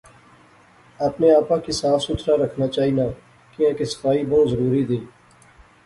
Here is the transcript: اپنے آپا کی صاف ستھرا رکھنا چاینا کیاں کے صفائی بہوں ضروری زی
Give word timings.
اپنے 1.07 1.29
آپا 1.33 1.57
کی 1.65 1.71
صاف 1.81 2.01
ستھرا 2.03 2.35
رکھنا 2.45 2.67
چاینا 2.75 3.03
کیاں 3.55 3.73
کے 3.77 3.85
صفائی 3.93 4.25
بہوں 4.29 4.47
ضروری 4.55 4.83
زی 4.89 4.99